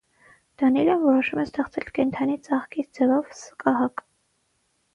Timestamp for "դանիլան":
0.61-1.01